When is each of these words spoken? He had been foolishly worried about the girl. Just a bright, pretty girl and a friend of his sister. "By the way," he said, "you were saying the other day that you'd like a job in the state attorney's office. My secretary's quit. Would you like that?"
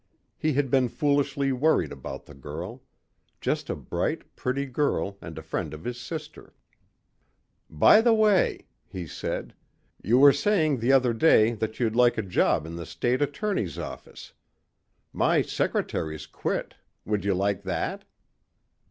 He 0.35 0.53
had 0.53 0.71
been 0.71 0.87
foolishly 0.89 1.51
worried 1.51 1.91
about 1.91 2.25
the 2.25 2.33
girl. 2.33 2.81
Just 3.39 3.69
a 3.69 3.75
bright, 3.75 4.35
pretty 4.35 4.65
girl 4.65 5.19
and 5.21 5.37
a 5.37 5.43
friend 5.43 5.75
of 5.75 5.83
his 5.83 5.99
sister. 6.01 6.55
"By 7.69 8.01
the 8.01 8.11
way," 8.15 8.65
he 8.87 9.05
said, 9.05 9.53
"you 10.01 10.17
were 10.17 10.33
saying 10.33 10.79
the 10.79 10.91
other 10.91 11.13
day 11.13 11.51
that 11.53 11.79
you'd 11.79 11.95
like 11.95 12.17
a 12.17 12.23
job 12.23 12.65
in 12.65 12.77
the 12.77 12.85
state 12.87 13.21
attorney's 13.21 13.77
office. 13.77 14.33
My 15.13 15.43
secretary's 15.43 16.25
quit. 16.25 16.73
Would 17.05 17.23
you 17.23 17.35
like 17.35 17.61
that?" 17.61 18.03